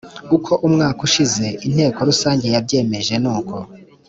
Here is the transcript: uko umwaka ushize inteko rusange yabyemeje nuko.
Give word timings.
uko 0.35 0.51
umwaka 0.67 0.99
ushize 1.07 1.45
inteko 1.67 1.99
rusange 2.09 2.45
yabyemeje 2.55 3.13
nuko. 3.23 3.55